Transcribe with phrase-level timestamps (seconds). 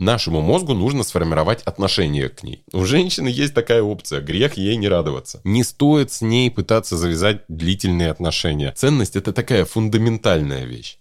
[0.00, 2.64] Нашему мозгу нужно сформировать отношение к ней.
[2.72, 5.42] У женщины есть такая опция, грех ей не радоваться.
[5.44, 8.72] Не стоит с ней пытаться завязать длительные отношения.
[8.74, 10.96] Ценность это такая фундаментальная вещь.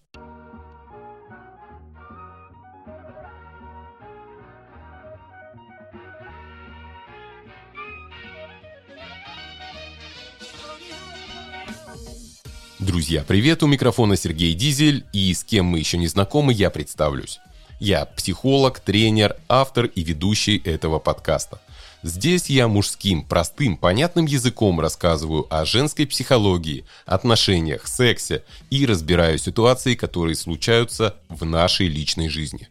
[12.79, 17.39] Друзья, привет, у микрофона Сергей Дизель, и с кем мы еще не знакомы, я представлюсь.
[17.79, 21.61] Я психолог, тренер, автор и ведущий этого подкаста.
[22.03, 29.95] Здесь я мужским, простым, понятным языком рассказываю о женской психологии, отношениях, сексе и разбираю ситуации,
[29.95, 32.69] которые случаются в нашей личной жизни.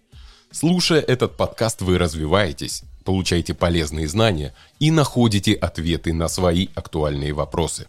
[0.51, 7.87] Слушая этот подкаст, вы развиваетесь, получаете полезные знания и находите ответы на свои актуальные вопросы.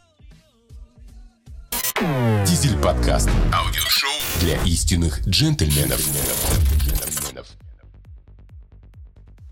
[2.45, 3.30] Дизель подкаст.
[3.54, 6.02] Аудиошоу для истинных джентльменов.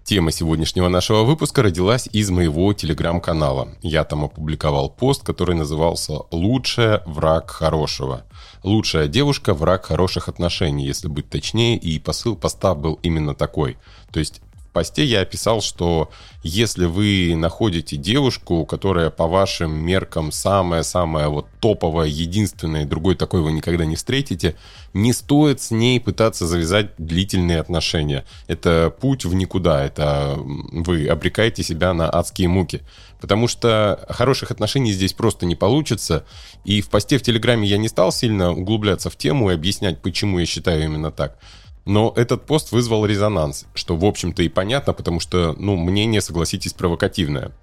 [0.04, 3.76] Тема сегодняшнего нашего выпуска родилась из моего телеграм-канала.
[3.82, 8.24] Я там опубликовал пост, который назывался «Лучшая враг хорошего».
[8.63, 13.77] Лучшая девушка– враг хороших отношений, если быть точнее, и посыл поста был именно такой.
[14.13, 14.41] То есть
[14.77, 16.11] посте я описал, что
[16.43, 23.53] если вы находите девушку, которая по вашим меркам самая-самая вот топовая, единственная, другой такой вы
[23.53, 24.55] никогда не встретите,
[24.93, 28.23] не стоит с ней пытаться завязать длительные отношения.
[28.45, 32.83] Это путь в никуда, это вы обрекаете себя на адские муки.
[33.20, 36.23] Потому что хороших отношений здесь просто не получится.
[36.65, 40.37] И в посте в Телеграме я не стал сильно углубляться в тему и объяснять, почему
[40.37, 41.39] я считаю именно так.
[41.88, 46.74] Но этот пост вызвал резонанс, что, в общем-то, и понятно, потому что, ну, мнение, согласитесь,
[46.74, 47.54] провокативное.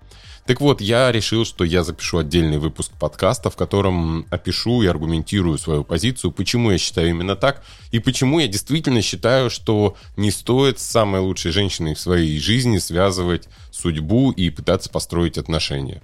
[0.47, 5.59] Так вот, я решил, что я запишу отдельный выпуск подкаста, в котором опишу и аргументирую
[5.59, 10.79] свою позицию, почему я считаю именно так, и почему я действительно считаю, что не стоит
[10.79, 16.01] с самой лучшей женщиной в своей жизни связывать судьбу и пытаться построить отношения.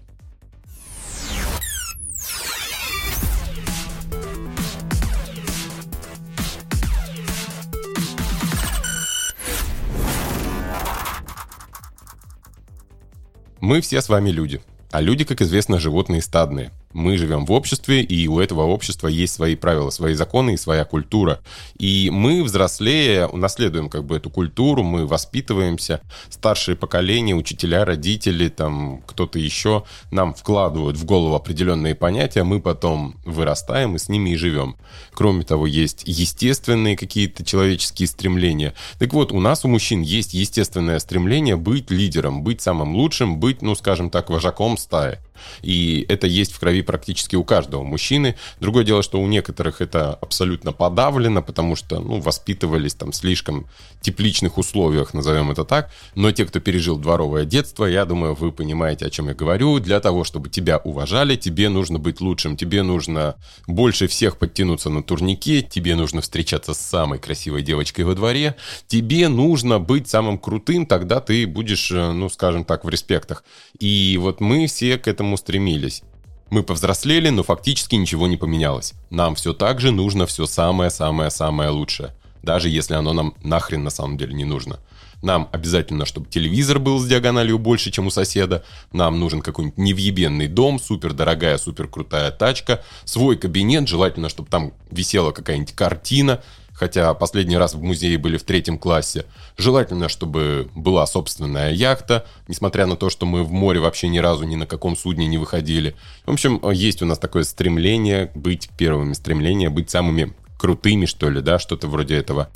[13.71, 14.61] Мы все с вами люди.
[14.91, 16.73] А люди, как известно, животные стадные.
[16.93, 20.85] Мы живем в обществе, и у этого общества есть свои правила, свои законы и своя
[20.85, 21.41] культура.
[21.79, 26.01] И мы, взрослея, унаследуем как бы эту культуру, мы воспитываемся.
[26.31, 33.15] Старшие поколения, учителя, родители, там кто-то еще нам вкладывают в голову определенные понятия, мы потом
[33.25, 34.77] вырастаем и с ними и живем.
[35.13, 38.75] Кроме того, есть естественные какие-то человеческие стремления.
[38.99, 43.63] Так вот, у нас, у мужчин, есть естественное стремление быть лидером, быть самым лучшим, быть,
[43.63, 45.19] ну, скажем так, вожаком стаи.
[45.63, 48.37] И это есть в крови практически у каждого мужчины.
[48.61, 53.67] Другое дело, что у некоторых это абсолютно подавлено, потому что ну, воспитывались там в слишком
[54.01, 55.91] тепличных условиях, назовем это так.
[56.15, 59.79] Но те, кто пережил дворовое детство, я думаю, вы понимаете, о чем я говорю.
[59.79, 63.37] Для того, чтобы тебя уважали, тебе нужно быть лучшим, тебе нужно
[63.67, 68.57] больше всех подтянуться на турнике, тебе нужно встречаться с самой красивой девочкой во дворе,
[68.87, 73.45] тебе нужно быть самым крутым, тогда ты будешь, э, ну, скажем так, в респектах.
[73.79, 76.03] И вот мы все к этому стремились.
[76.51, 78.95] Мы повзрослели, но фактически ничего не поменялось.
[79.11, 82.15] Нам все так же нужно все самое-самое-самое лучшее.
[82.43, 84.81] Даже если оно нам нахрен на самом деле не нужно.
[85.23, 88.65] Нам обязательно, чтобы телевизор был с диагональю больше, чем у соседа.
[88.93, 94.73] Нам нужен какой-нибудь невъебенный дом, супер дорогая, супер крутая тачка, свой кабинет, желательно, чтобы там
[94.91, 96.43] висела какая-нибудь картина,
[96.81, 99.27] хотя последний раз в музее были в третьем классе.
[99.59, 104.45] Желательно, чтобы была собственная яхта, несмотря на то, что мы в море вообще ни разу
[104.45, 105.95] ни на каком судне не выходили.
[106.25, 111.43] В общем, есть у нас такое стремление быть первыми, стремление быть самыми крутыми, что ли,
[111.43, 112.49] да, что-то вроде этого.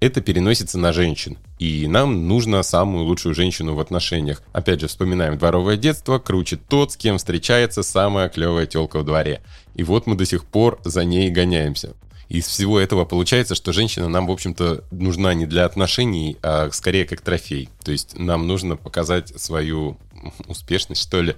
[0.00, 1.38] Это переносится на женщин.
[1.60, 4.42] И нам нужно самую лучшую женщину в отношениях.
[4.52, 9.42] Опять же, вспоминаем дворовое детство, круче тот, с кем встречается самая клевая телка в дворе.
[9.76, 11.94] И вот мы до сих пор за ней гоняемся
[12.28, 17.06] из всего этого получается, что женщина нам, в общем-то, нужна не для отношений, а скорее
[17.06, 17.70] как трофей.
[17.82, 19.96] То есть нам нужно показать свою
[20.46, 21.36] успешность, что ли.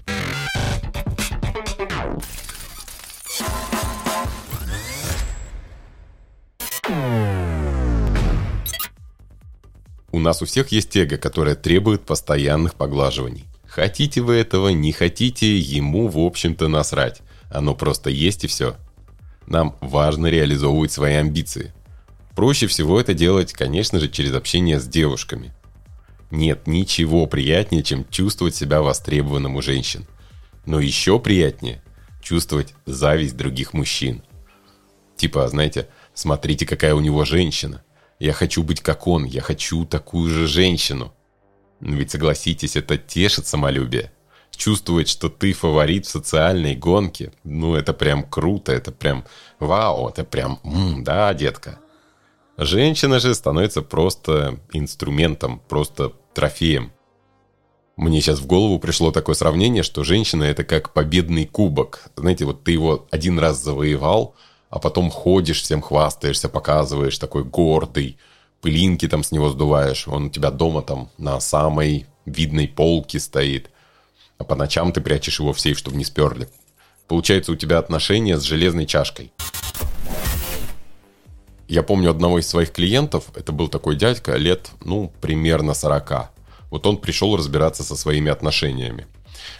[10.13, 13.45] У нас у всех есть эго, которое требует постоянных поглаживаний.
[13.65, 17.21] Хотите вы этого, не хотите, ему, в общем-то, насрать.
[17.49, 18.75] Оно просто есть и все.
[19.51, 21.75] Нам важно реализовывать свои амбиции.
[22.37, 25.53] Проще всего это делать, конечно же, через общение с девушками.
[26.31, 30.07] Нет ничего приятнее, чем чувствовать себя востребованным у женщин.
[30.67, 31.83] Но еще приятнее
[32.23, 34.23] чувствовать зависть других мужчин.
[35.17, 37.83] Типа, знаете, смотрите, какая у него женщина.
[38.21, 41.13] Я хочу быть как он, я хочу такую же женщину.
[41.81, 44.13] Но ведь согласитесь, это тешит самолюбие.
[44.61, 49.25] Чувствовать, что ты фаворит в социальной гонке, ну это прям круто, это прям
[49.59, 51.79] вау, это прям, м, да, детка.
[52.59, 56.93] Женщина же становится просто инструментом, просто трофеем.
[57.97, 62.11] Мне сейчас в голову пришло такое сравнение, что женщина это как победный кубок.
[62.15, 64.35] Знаете, вот ты его один раз завоевал,
[64.69, 68.19] а потом ходишь, всем хвастаешься, показываешь, такой гордый,
[68.61, 73.71] пылинки там с него сдуваешь, он у тебя дома там на самой видной полке стоит,
[74.41, 76.49] а по ночам ты прячешь его в сейф, чтобы не сперли.
[77.07, 79.33] Получается у тебя отношения с железной чашкой.
[81.69, 86.31] Я помню одного из своих клиентов, это был такой дядька лет, ну, примерно 40.
[86.71, 89.07] Вот он пришел разбираться со своими отношениями.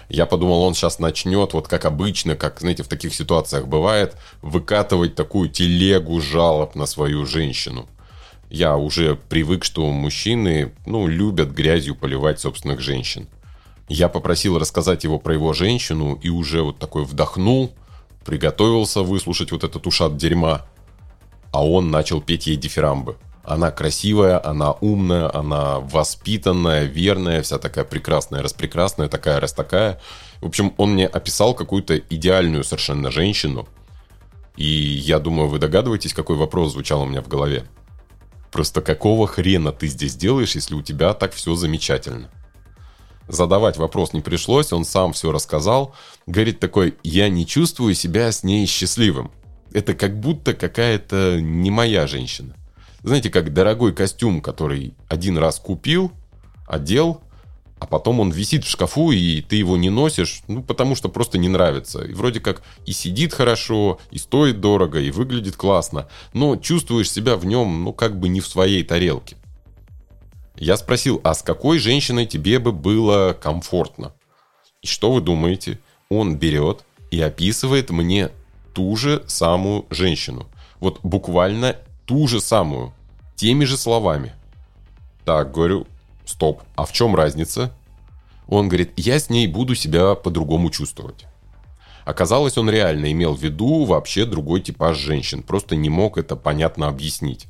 [0.09, 5.15] Я подумал, он сейчас начнет, вот как обычно, как, знаете, в таких ситуациях бывает, выкатывать
[5.15, 7.87] такую телегу жалоб на свою женщину.
[8.49, 13.29] Я уже привык, что мужчины, ну, любят грязью поливать собственных женщин.
[13.91, 17.73] Я попросил рассказать его про его женщину и уже вот такой вдохнул,
[18.25, 20.65] приготовился выслушать вот этот ушат дерьма,
[21.51, 23.17] а он начал петь ей дифирамбы.
[23.43, 30.01] Она красивая, она умная, она воспитанная, верная, вся такая прекрасная, распрекрасная, такая, раз такая.
[30.41, 33.67] В общем, он мне описал какую-то идеальную совершенно женщину.
[34.55, 37.65] И я думаю, вы догадываетесь, какой вопрос звучал у меня в голове.
[38.53, 42.31] Просто какого хрена ты здесь делаешь, если у тебя так все замечательно?
[43.31, 45.95] Задавать вопрос не пришлось, он сам все рассказал.
[46.27, 49.31] Говорит такой, я не чувствую себя с ней счастливым.
[49.73, 52.57] Это как будто какая-то не моя женщина.
[53.05, 56.11] Знаете, как дорогой костюм, который один раз купил,
[56.67, 57.23] одел,
[57.79, 61.39] а потом он висит в шкафу, и ты его не носишь, ну, потому что просто
[61.39, 62.03] не нравится.
[62.03, 67.37] И вроде как и сидит хорошо, и стоит дорого, и выглядит классно, но чувствуешь себя
[67.37, 69.37] в нем, ну, как бы не в своей тарелке.
[70.61, 74.13] Я спросил, а с какой женщиной тебе бы было комфортно?
[74.83, 75.79] И что вы думаете?
[76.11, 78.29] Он берет и описывает мне
[78.75, 80.47] ту же самую женщину.
[80.79, 82.93] Вот буквально ту же самую,
[83.37, 84.35] теми же словами.
[85.25, 85.87] Так, говорю,
[86.27, 87.73] стоп, а в чем разница?
[88.47, 91.25] Он говорит, я с ней буду себя по-другому чувствовать.
[92.05, 96.89] Оказалось, он реально имел в виду вообще другой типаж женщин, просто не мог это понятно
[96.89, 97.47] объяснить.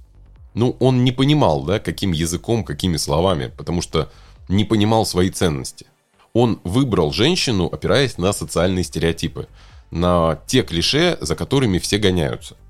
[0.54, 4.10] Ну, он не понимал, да, каким языком, какими словами, потому что
[4.48, 5.86] не понимал свои ценности.
[6.32, 9.48] Он выбрал женщину, опираясь на социальные стереотипы,
[9.90, 12.56] на те клише, за которыми все гоняются–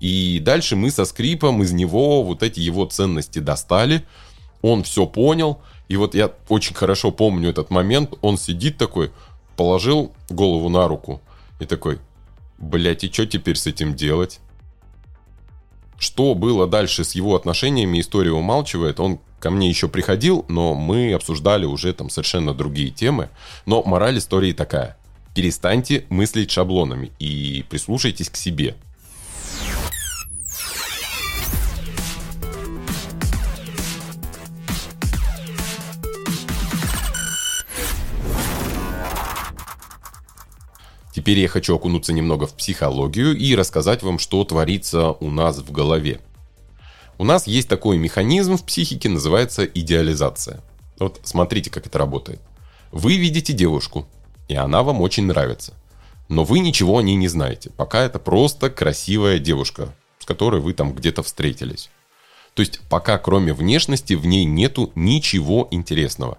[0.00, 4.04] и дальше мы со скрипом из него вот эти его ценности достали.
[4.62, 5.60] Он все понял.
[5.88, 8.14] И вот я очень хорошо помню этот момент.
[8.20, 9.10] Он сидит такой,
[9.56, 11.20] положил голову на руку
[11.60, 11.98] и такой,
[12.58, 14.40] блять, и что теперь с этим делать?
[15.98, 19.00] Что было дальше с его отношениями, история умалчивает.
[19.00, 23.30] Он ко мне еще приходил, но мы обсуждали уже там совершенно другие темы.
[23.66, 24.96] Но мораль истории такая.
[25.34, 28.76] Перестаньте мыслить шаблонами и прислушайтесь к себе.
[41.28, 45.70] Теперь я хочу окунуться немного в психологию и рассказать вам, что творится у нас в
[45.70, 46.22] голове.
[47.18, 50.62] У нас есть такой механизм в психике, называется идеализация.
[50.98, 52.40] Вот смотрите, как это работает.
[52.92, 54.08] Вы видите девушку,
[54.48, 55.74] и она вам очень нравится.
[56.30, 60.72] Но вы ничего о ней не знаете, пока это просто красивая девушка, с которой вы
[60.72, 61.90] там где-то встретились.
[62.54, 66.38] То есть пока кроме внешности в ней нету ничего интересного.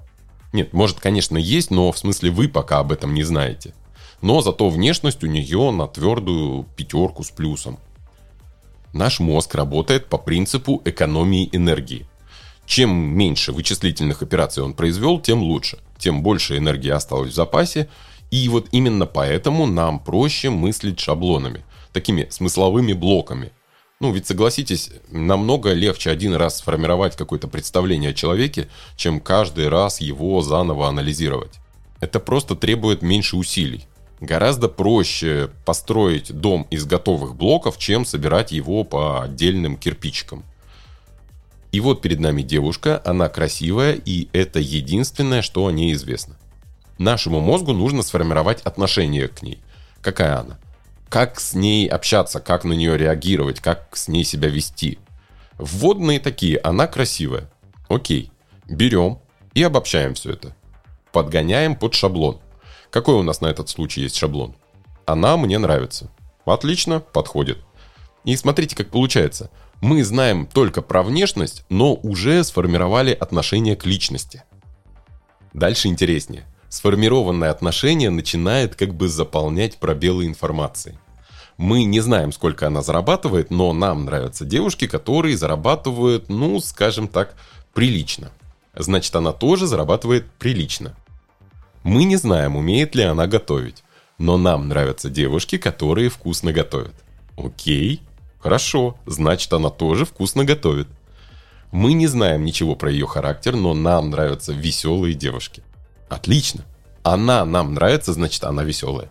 [0.52, 3.76] Нет, может, конечно, есть, но в смысле вы пока об этом не знаете
[4.22, 7.80] но зато внешность у нее на твердую пятерку с плюсом.
[8.94, 12.08] Наш мозг работает по принципу экономии энергии.
[12.66, 15.80] Чем меньше вычислительных операций он произвел, тем лучше.
[15.98, 17.90] Тем больше энергии осталось в запасе.
[18.32, 23.52] И вот именно поэтому нам проще мыслить шаблонами, такими смысловыми блоками.
[24.00, 30.00] Ну, ведь согласитесь, намного легче один раз сформировать какое-то представление о человеке, чем каждый раз
[30.00, 31.60] его заново анализировать.
[32.00, 33.89] Это просто требует меньше усилий
[34.22, 40.44] гораздо проще построить дом из готовых блоков, чем собирать его по отдельным кирпичикам.
[41.72, 46.36] И вот перед нами девушка, она красивая, и это единственное, что о ней известно.
[46.98, 49.60] Нашему мозгу нужно сформировать отношение к ней.
[50.02, 50.58] Какая она?
[51.10, 55.00] Как с ней общаться, как на нее реагировать, как с ней себя вести.
[55.58, 57.50] Вводные такие, она красивая.
[57.88, 58.32] Окей,
[58.68, 59.20] берем
[59.54, 60.56] и обобщаем все это.
[61.12, 62.40] Подгоняем под шаблон–
[62.90, 64.56] какой у нас на этот случай есть шаблон?
[65.06, 66.10] Она мне нравится.
[66.46, 67.60] Отлично, подходит.
[68.26, 69.50] И смотрите, как получается.
[69.82, 74.44] Мы знаем только про внешность, но уже сформировали отношение к личности.
[75.54, 76.46] Дальше интереснее.
[76.68, 81.00] Сформированное отношение начинает как бы заполнять пробелы информации.
[81.58, 87.36] Мы не знаем, сколько она зарабатывает, но нам нравятся девушки, которые зарабатывают, ну, скажем так,
[87.74, 88.32] прилично.
[88.76, 90.96] Значит, она тоже зарабатывает прилично.
[91.84, 93.84] Мы не знаем, умеет ли она готовить,
[94.18, 96.94] но нам нравятся девушки, которые вкусно готовят.
[97.38, 98.02] Окей,
[98.40, 100.88] хорошо, значит, она тоже вкусно готовит.
[101.72, 105.64] Мы не знаем ничего про ее характер, но нам нравятся веселые девушки.
[106.10, 106.66] Отлично.
[107.04, 109.10] Она нам нравится, значит, она веселая.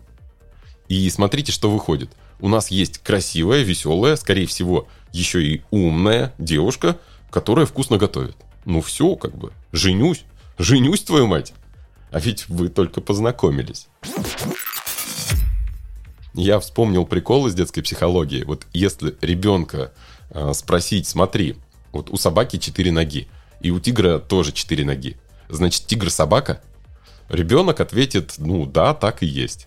[0.88, 2.10] И смотрите, что выходит.
[2.40, 6.98] У нас есть красивая, веселая, скорее всего, еще и умная девушка,
[7.30, 8.36] которая вкусно готовит.
[8.64, 10.24] Ну все, как бы, женюсь.
[10.58, 11.54] Женюсь, твою мать.
[12.10, 13.88] А ведь вы только познакомились.
[16.34, 18.44] Я вспомнил прикол из детской психологии.
[18.44, 19.92] Вот если ребенка
[20.30, 21.56] э, спросить, смотри,
[21.92, 23.28] вот у собаки четыре ноги,
[23.60, 25.16] и у тигра тоже четыре ноги.
[25.48, 26.62] Значит, тигр собака?
[27.28, 29.66] Ребенок ответит, ну да, так и есть.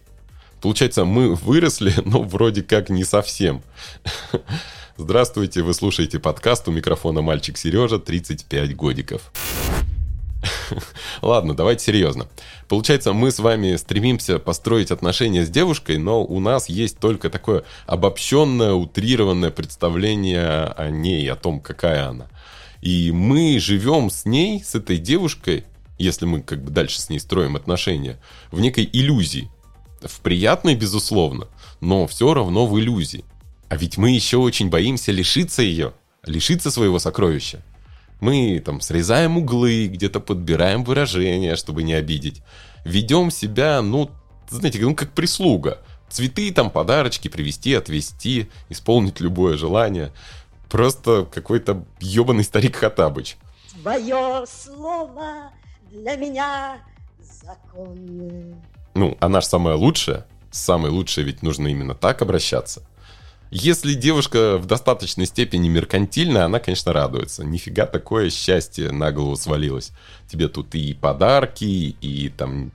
[0.61, 3.61] Получается, мы выросли, но вроде как не совсем.
[4.97, 9.31] Здравствуйте, вы слушаете подкаст у микрофона мальчик Сережа, 35 годиков.
[11.21, 12.27] Ладно, давайте серьезно.
[12.67, 17.63] Получается, мы с вами стремимся построить отношения с девушкой, но у нас есть только такое
[17.85, 22.27] обобщенное, утрированное представление о ней, о том, какая она.
[22.81, 25.65] И мы живем с ней, с этой девушкой,
[25.99, 28.19] если мы как бы дальше с ней строим отношения,
[28.51, 29.51] в некой иллюзии.
[30.01, 31.47] В приятной, безусловно,
[31.79, 33.23] но все равно в иллюзии.
[33.69, 35.93] А ведь мы еще очень боимся лишиться ее,
[36.25, 37.63] лишиться своего сокровища.
[38.21, 42.43] Мы там срезаем углы, где-то подбираем выражения, чтобы не обидеть.
[42.85, 44.11] Ведем себя, ну,
[44.49, 45.79] знаете, ну как прислуга.
[46.07, 50.11] Цветы, там, подарочки привезти, отвезти, исполнить любое желание.
[50.69, 53.37] Просто какой-то ебаный старик Хатабыч.
[53.81, 55.51] Твое слово
[55.89, 56.77] для меня
[57.19, 58.55] законное.
[58.93, 60.27] Ну, она же самая лучшая.
[60.51, 62.83] Самая лучшая ведь нужно именно так обращаться.
[63.53, 67.43] Если девушка в достаточной степени меркантильная, она, конечно, радуется.
[67.43, 69.91] Нифига такое счастье на голову свалилось.
[70.29, 71.65] Тебе тут и подарки,
[71.99, 72.71] и там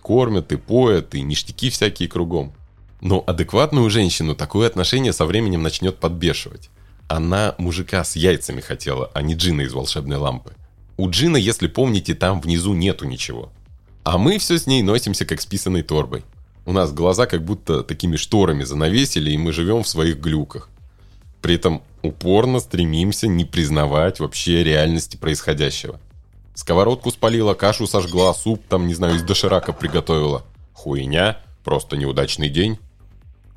[0.00, 2.52] кормят, и поят, и ништяки всякие кругом.
[3.00, 6.70] Но адекватную женщину такое отношение со временем начнет подбешивать.
[7.08, 10.52] Она мужика с яйцами хотела, а не джина из волшебной лампы.
[10.96, 13.50] У джина, если помните, там внизу нету ничего.
[14.04, 16.22] А мы все с ней носимся как с писаной торбой.
[16.68, 20.68] У нас глаза как будто такими шторами занавесили, и мы живем в своих глюках.
[21.40, 25.98] При этом упорно стремимся не признавать вообще реальности происходящего.
[26.52, 30.44] Сковородку спалила, кашу сожгла, суп там, не знаю, из доширака приготовила.
[30.74, 32.78] Хуйня, просто неудачный день.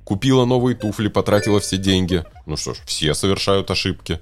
[0.06, 2.24] Купила новые туфли, потратила все деньги.
[2.46, 4.22] Ну что ж, все совершают ошибки.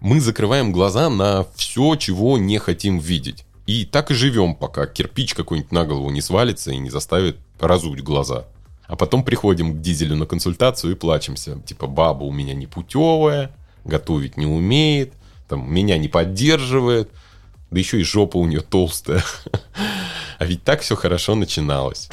[0.00, 3.44] Мы закрываем глаза на все, чего не хотим видеть.
[3.66, 8.00] И так и живем, пока кирпич какой-нибудь на голову не свалится и не заставит разуть
[8.00, 8.44] глаза.
[8.86, 11.58] А потом приходим к дизелю на консультацию и плачемся.
[11.60, 13.50] Типа, баба у меня не путевая,
[13.84, 15.14] готовить не умеет,
[15.48, 17.10] там, меня не поддерживает,
[17.70, 19.22] да еще и жопа у нее толстая.
[20.36, 22.08] А ведь так все хорошо начиналось.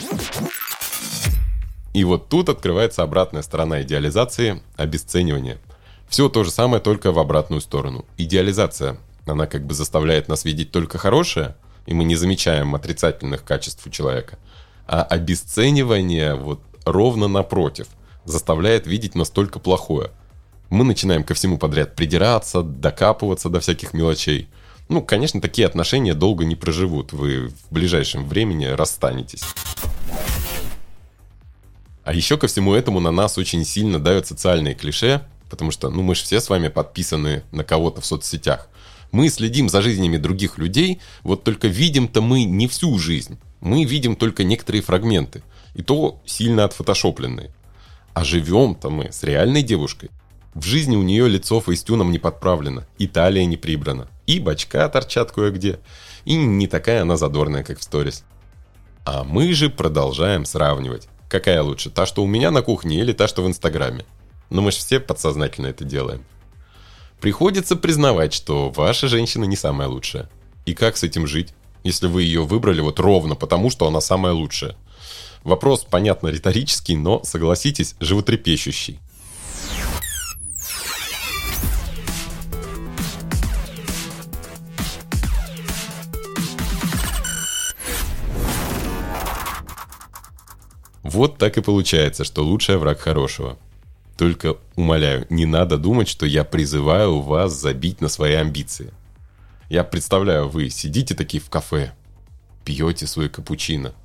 [1.93, 5.57] И вот тут открывается обратная сторона идеализации– обесценивание.
[6.07, 8.05] Все то же самое, только в обратную сторону.
[8.17, 13.85] Идеализация она как бы заставляет нас видеть только хорошее, и мы не замечаем отрицательных качеств
[13.85, 14.37] у человека.
[14.87, 17.87] А обесценивание вот ровно напротив,
[18.25, 20.11] заставляет видеть настолько плохое.
[20.69, 24.47] Мы начинаем ко всему подряд придираться, докапываться до всяких мелочей.
[24.89, 29.43] Ну, конечно, такие отношения долго не проживут, вы в ближайшем времени расстанетесь.
[32.03, 36.01] А еще ко всему этому на нас очень сильно давят социальные клише, потому что, ну,
[36.01, 38.67] мы же все с вами подписаны на кого-то в соцсетях.
[39.11, 43.37] Мы следим за жизнями других людей, вот только видим-то мы не всю жизнь.
[43.59, 45.43] Мы видим только некоторые фрагменты.
[45.75, 47.51] И то сильно отфотошопленные.
[48.13, 50.09] А живем-то мы с реальной девушкой.
[50.53, 55.31] В жизни у нее лицо фейстюном не подправлено, и талия не прибрана, и бачка торчат
[55.31, 55.79] кое-где,
[56.25, 58.25] и не такая она задорная, как в сторис.
[59.05, 61.07] А мы же продолжаем сравнивать.
[61.29, 64.05] Какая лучше, та, что у меня на кухне или та, что в Инстаграме?
[64.49, 66.25] Но мы же все подсознательно это делаем.
[67.21, 70.27] Приходится признавать, что ваша женщина не самая лучшая.
[70.65, 74.33] И как с этим жить, если вы ее выбрали вот ровно потому, что она самая
[74.33, 74.75] лучшая?
[75.43, 78.99] Вопрос, понятно, риторический, но, согласитесь, животрепещущий.
[91.03, 93.59] Вот так и получается, что лучший враг хорошего–
[94.21, 98.93] Только умоляю, не надо думать, что я призываю вас забить на свои амбиции.
[99.67, 101.93] Я представляю, вы сидите такие в кафе,
[102.63, 103.95] пьете свой капучино,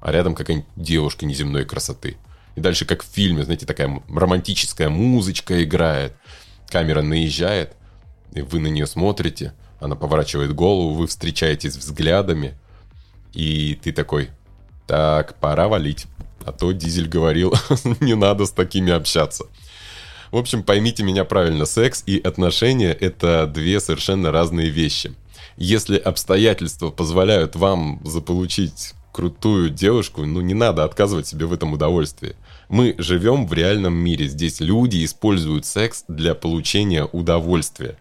[0.00, 2.18] а рядом какая-нибудь девушка неземной красоты.
[2.54, 6.14] И дальше, как в фильме, знаете, такая романтическая музычка играет,
[6.68, 7.74] камера наезжает,
[8.32, 12.54] и вы на нее смотрите, она поворачивает голову, вы встречаетесь взглядами,
[13.32, 14.30] и ты такой,
[14.86, 16.06] так, пора валить.
[16.46, 17.54] А то Дизель говорил,
[18.00, 19.46] не надо с такими общаться.
[20.34, 25.14] В общем, поймите меня правильно, секс и отношения– это две совершенно разные вещи.
[25.56, 32.34] Если обстоятельства позволяют вам заполучить крутую девушку, ну не надо отказывать себе в этом удовольствии.
[32.68, 37.96] Мы живем в реальном мире, здесь люди используют секс для получения удовольствия.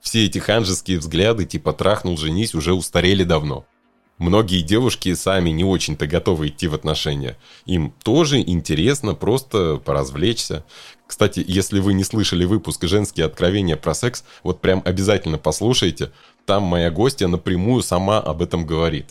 [0.00, 3.64] Все эти ханжеские взгляды типа «трахнул, женись» уже устарели давно.
[4.20, 7.38] Многие девушки сами не очень-то готовы идти в отношения.
[7.64, 10.62] Им тоже интересно просто поразвлечься.
[11.06, 16.12] Кстати, если вы не слышали выпуск «Женские откровения про секс», вот прям обязательно послушайте.
[16.44, 19.06] Там моя гостья напрямую сама об этом говорит.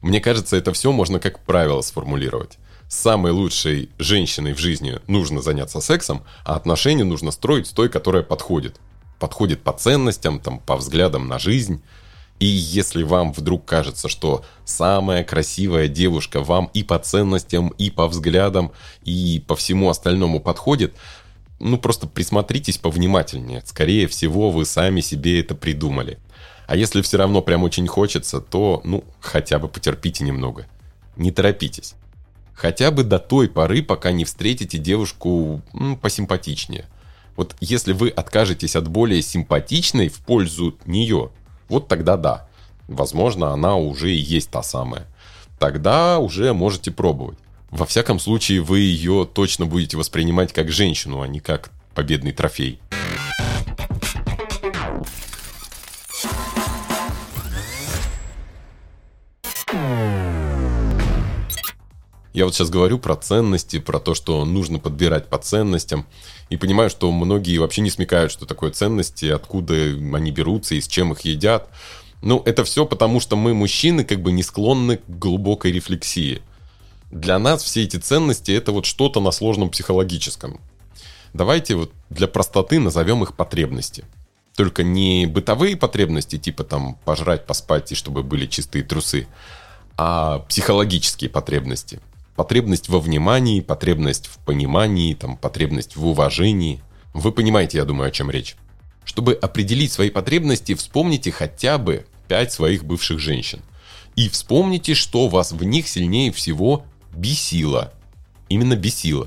[0.00, 2.56] Мне кажется, это все можно как правило сформулировать.
[2.88, 7.90] С самой лучшей женщиной в жизни нужно заняться сексом, а отношения нужно строить с той,
[7.90, 8.80] которая подходит.
[9.18, 11.82] Подходит по ценностям, там, по взглядам на жизнь–
[12.40, 18.06] и если вам вдруг кажется, что самая красивая девушка вам и по ценностям, и по
[18.06, 20.94] взглядам, и по всему остальному подходит,
[21.58, 23.62] ну просто присмотритесь повнимательнее.
[23.64, 26.18] Скорее всего, вы сами себе это придумали.
[26.68, 30.66] А если все равно прям очень хочется, то, ну, хотя бы потерпите немного.
[31.16, 31.94] Не торопитесь.
[32.54, 36.86] Хотя бы до той поры, пока не встретите девушку ну, посимпатичнее.
[37.36, 41.30] Вот если вы откажетесь от более симпатичной в пользу нее,
[41.68, 42.48] вот тогда да.
[42.86, 45.06] Возможно, она уже и есть та самая.
[45.58, 47.38] Тогда уже можете пробовать.
[47.70, 52.80] Во всяком случае, вы ее точно будете воспринимать как женщину, а не как победный трофей.
[62.38, 66.06] Я вот сейчас говорю про ценности, про то, что нужно подбирать по ценностям.
[66.50, 70.86] И понимаю, что многие вообще не смекают, что такое ценности, откуда они берутся и с
[70.86, 71.68] чем их едят.
[72.22, 76.40] Ну, это все потому, что мы, мужчины, как бы не склонны к глубокой рефлексии.
[77.10, 80.60] Для нас все эти ценности это вот что-то на сложном психологическом.
[81.32, 84.04] Давайте вот для простоты назовем их потребности.
[84.54, 89.26] Только не бытовые потребности, типа там пожрать, поспать и чтобы были чистые трусы,
[89.96, 91.98] а психологические потребности–
[92.38, 96.80] Потребность во внимании, потребность в понимании, там, потребность в уважении.
[97.12, 98.54] Вы понимаете, я думаю, о чем речь.
[99.04, 103.60] Чтобы определить свои потребности, вспомните хотя бы пять своих бывших женщин.
[104.14, 107.92] И вспомните, что вас в них сильнее всего бесило.
[108.48, 109.26] Именно бесило.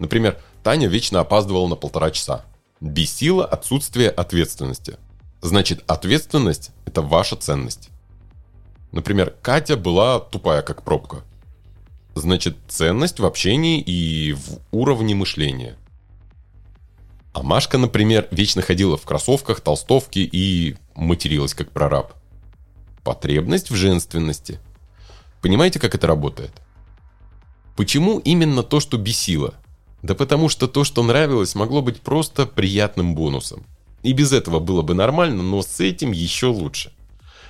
[0.00, 2.44] Например, Таня вечно опаздывала на полтора часа.
[2.80, 4.96] Бесило отсутствие ответственности.
[5.40, 7.90] Значит, ответственность– это ваша ценность.
[8.90, 11.22] Например, Катя была тупая, как пробка.
[12.14, 15.76] Значит, ценность в общении и в уровне мышления.
[17.32, 22.14] А Машка, например, вечно ходила в кроссовках, толстовке и материлась как прораб.
[23.02, 24.60] Потребность в женственности.
[25.42, 26.52] Понимаете, как это работает?
[27.76, 29.54] Почему именно то, что бесило?
[30.02, 33.64] Да потому что то, что нравилось, могло быть просто приятным бонусом.
[34.04, 36.92] И без этого было бы нормально, но с этим еще лучше–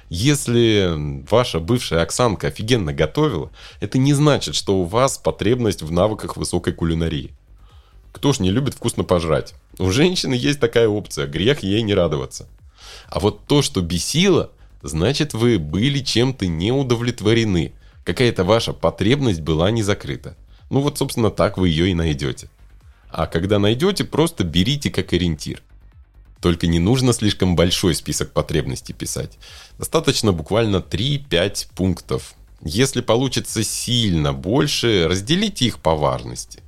[0.08, 6.36] если ваша бывшая Оксанка офигенно готовила, это не значит, что у вас потребность в навыках
[6.36, 7.32] высокой кулинарии.
[8.12, 9.54] Кто ж не любит вкусно пожрать?
[9.78, 12.48] У женщины есть такая опция, грех ей не радоваться.
[13.08, 14.50] А вот то, что бесило,
[14.82, 17.72] значит вы были чем-то не удовлетворены.
[18.04, 20.36] Какая-то ваша потребность была не закрыта.
[20.70, 22.48] Ну вот, собственно, так вы ее и найдете.
[23.08, 25.62] А когда найдете, просто берите как ориентир–
[26.44, 29.38] только не нужно слишком большой список потребностей писать.
[29.78, 32.34] Достаточно буквально 3-5 пунктов.
[32.60, 36.62] Если получится сильно больше, разделите их по важности.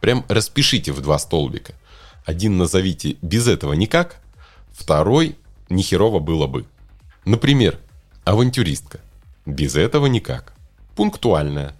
[0.00, 1.74] Прям распишите в два столбика.
[2.24, 4.20] Один назовите «без этого никак»,
[4.72, 5.36] второй
[5.68, 6.66] «нехерово было бы».
[7.24, 7.78] Например,
[8.24, 8.98] авантюристка.
[9.46, 10.54] Без этого никак.
[10.96, 11.76] Пунктуальная.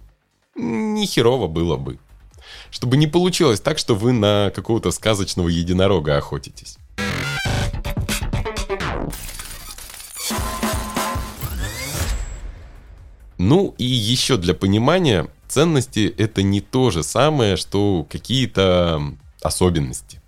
[0.55, 1.99] Нехерово было бы.
[2.71, 6.77] Чтобы не получилось так, что вы на какого-то сказочного единорога охотитесь.
[13.43, 20.21] Ну и еще для понимания, ценности это не то же самое, что какие-то особенности.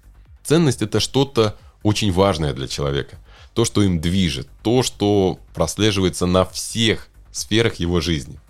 [0.43, 3.19] Ценность это что-то очень важное для человека.
[3.53, 8.41] То, что им движет, то, что прослеживается на всех сферах его жизни.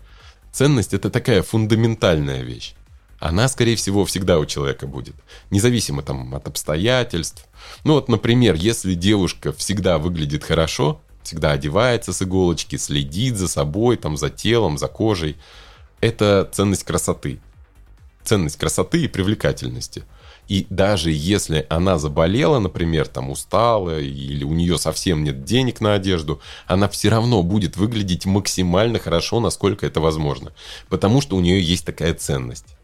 [0.53, 2.75] Ценность это такая фундаментальная вещь.
[3.18, 5.16] она, скорее всего, всегда у человека будет.
[5.51, 7.46] Независимо там от обстоятельств.
[7.83, 13.96] Ну вот, например, если девушка всегда выглядит хорошо, всегда одевается с иголочки, следит за собой,
[13.96, 15.37] там, за телом, за кожей,
[16.00, 17.40] это ценность красоты.
[18.24, 20.04] Ценность красоты и привлекательности.
[20.48, 25.94] И даже если она заболела, например, там устала, или у нее совсем нет денег на
[25.94, 30.52] одежду, она все равно будет выглядеть максимально хорошо, насколько это возможно.
[30.88, 32.76] Потому что у нее есть такая ценность.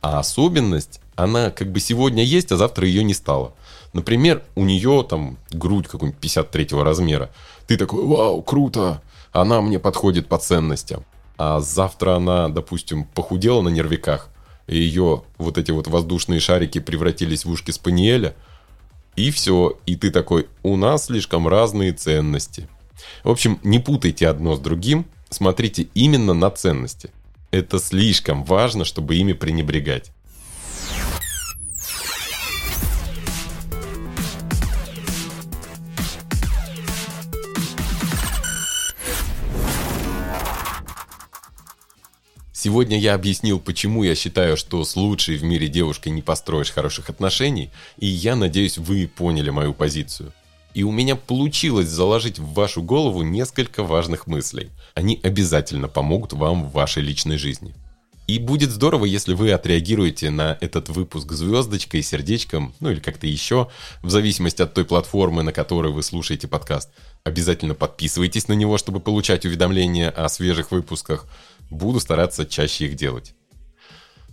[0.00, 3.52] А особенность, она как бы сегодня есть, а завтра ее не стало.
[3.92, 7.30] Например, у нее там грудь какой-нибудь 53 размера.
[7.66, 9.02] Ты такой, вау, круто,
[9.32, 11.04] она мне подходит по ценностям.
[11.36, 14.28] А завтра она, допустим, похудела на нервиках,
[14.68, 18.36] и ее вот эти вот воздушные шарики превратились в ушки спаниеля,
[19.16, 22.68] и все, и ты такой, у нас слишком разные ценности.
[23.24, 27.10] В общем, не путайте одно с другим, смотрите именно на ценности.
[27.50, 30.12] Это слишком важно, чтобы ими пренебрегать.
[42.60, 47.08] Сегодня я объяснил, почему я считаю, что с лучшей в мире девушкой не построишь хороших
[47.08, 50.32] отношений, и я надеюсь, вы поняли мою позицию.
[50.74, 54.70] И у меня получилось заложить в вашу голову несколько важных мыслей.
[54.94, 57.76] Они обязательно помогут вам в вашей личной жизни.
[58.28, 63.70] И будет здорово, если вы отреагируете на этот выпуск звездочкой, сердечком, ну или как-то еще,
[64.02, 66.90] в зависимости от той платформы, на которой вы слушаете подкаст.
[67.24, 71.24] Обязательно подписывайтесь на него, чтобы получать уведомления о свежих выпусках.
[71.70, 73.32] Буду стараться чаще их делать.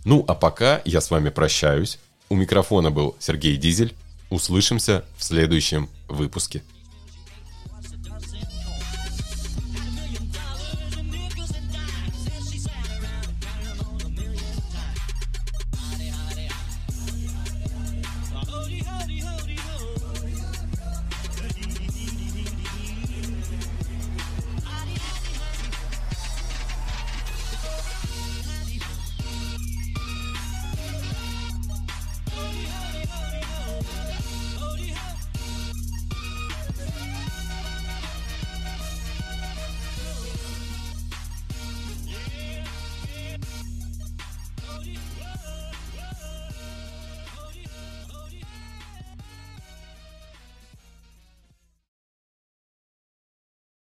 [0.04, 1.98] Ну, а пока я с вами прощаюсь.
[2.28, 3.94] У микрофона был Сергей Дизель.
[4.28, 6.62] Услышимся в следующем выпуске.